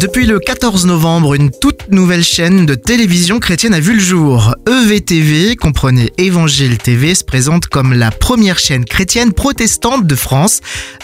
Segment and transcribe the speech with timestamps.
[0.00, 4.54] Depuis le 14 novembre, une toute nouvelle chaîne de télévision chrétienne a vu le jour.
[4.66, 10.60] EVTV, comprenez Évangile TV, se présente comme la première chaîne chrétienne protestante de France.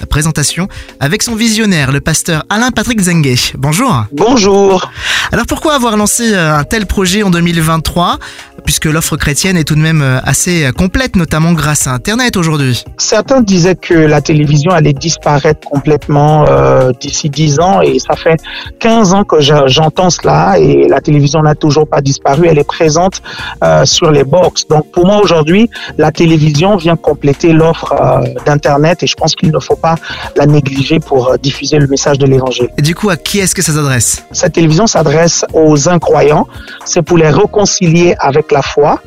[0.08, 0.66] Présentation
[0.98, 3.36] avec son visionnaire, le pasteur Alain Patrick Zengue.
[3.56, 4.06] Bonjour.
[4.12, 4.90] Bonjour.
[5.32, 8.18] Alors pourquoi avoir lancé euh, un tel projet en 2023
[8.64, 12.84] puisque l'offre chrétienne est tout de même euh, assez complète, notamment grâce à Internet aujourd'hui?
[12.98, 18.36] Certains disaient que la télévision allait disparaître complètement euh, d'ici 10 ans et ça fait
[18.80, 23.22] 15 ans que j'entends cela et la télévision n'a toujours pas disparu, elle est présente
[23.64, 24.66] euh, sur les box.
[24.68, 29.50] Donc pour moi aujourd'hui, la télévision vient compléter l'offre euh, d'Internet et je pense qu'il
[29.50, 29.96] ne faut pas
[30.36, 32.68] la négliger pour euh, diffuser le message de l'Évangile.
[32.76, 34.24] Et du coup, à qui est-ce que ça s'adresse?
[34.32, 36.46] Cette télévision s'adresse aux incroyants,
[36.84, 39.00] c'est pour les réconcilier avec la foi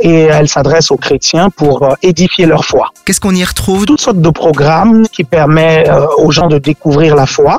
[0.00, 2.90] et elle s'adresse aux chrétiens pour euh, édifier leur foi.
[3.04, 3.86] Qu'est-ce qu'on y retrouve?
[3.86, 7.58] Toutes sortes de programmes qui permettent euh, aux gens de découvrir la foi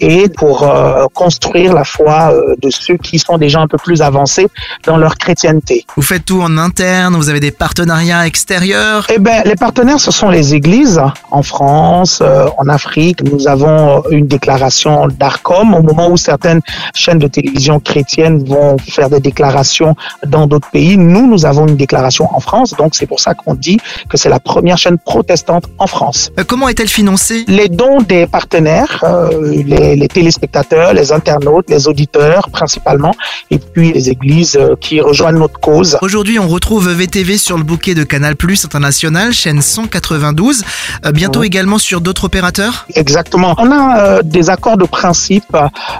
[0.00, 4.48] et pour euh, construire la foi de ceux qui sont déjà un peu plus avancés
[4.84, 5.84] dans leur chrétienté.
[5.96, 9.06] Vous faites tout en interne, vous avez des partenariats extérieurs?
[9.12, 12.22] Eh bien, les partenaires, ce sont les églises en France,
[12.58, 13.22] en Afrique.
[13.22, 16.60] Nous avons une déclaration d'ARCOM au moment où certaines
[16.94, 19.94] chaînes de télévision chrétiennes vont faire des déclarations
[20.26, 20.96] dans d'autres pays.
[20.96, 24.32] Nous, nous avons une déclaration en France, donc c'est pour ça qu'on dit que c'est
[24.36, 26.20] la première chaîne protestante en France.
[26.38, 27.44] Euh, comment est-elle financée?
[27.60, 29.30] Les dons des partenaires, euh,
[29.70, 33.14] les, les, téléspectateurs, les internautes, les auditeurs principalement,
[33.50, 35.98] et puis les églises euh, qui rejoignent notre cause.
[36.02, 40.64] Aujourd'hui, on retrouve VTV sur le bouquet de Canal Plus International, chaîne 192,
[41.04, 42.86] euh, bientôt également sur d'autres opérateurs?
[42.94, 43.54] Exactement.
[43.58, 45.56] On a euh, des accords de principe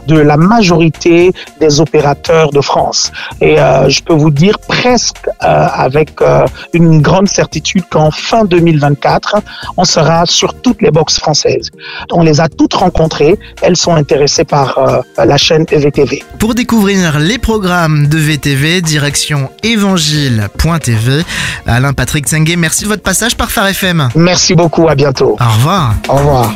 [0.06, 3.12] de la majorité des opérateurs de France.
[3.40, 5.28] Et je peux vous dire presque
[5.66, 9.36] avec euh, une grande certitude qu'en fin 2024,
[9.76, 11.70] on sera sur toutes les boxes françaises.
[12.12, 13.38] On les a toutes rencontrées.
[13.62, 16.22] Elles sont intéressées par euh, la chaîne EVTV.
[16.38, 21.22] Pour découvrir les programmes de VTV, direction évangile.tv.
[21.66, 24.08] Alain Patrick Sengue, merci de votre passage par Phare FM.
[24.14, 24.88] Merci beaucoup.
[24.88, 25.36] À bientôt.
[25.40, 25.94] Au revoir.
[26.08, 26.52] Au revoir.